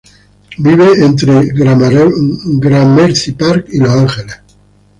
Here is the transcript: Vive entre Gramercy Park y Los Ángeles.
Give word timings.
Vive 0.57 1.05
entre 1.05 1.45
Gramercy 1.53 3.33
Park 3.33 3.67
y 3.69 3.77
Los 3.77 3.89
Ángeles. 3.91 4.39